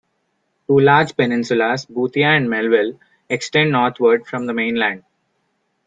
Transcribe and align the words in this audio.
Two 0.65 0.79
large 0.79 1.15
peninsulas, 1.15 1.85
Boothia 1.85 2.35
and 2.35 2.49
Melville, 2.49 2.99
extend 3.29 3.71
northward 3.71 4.25
from 4.25 4.47
the 4.47 4.53
mainland. 4.55 5.03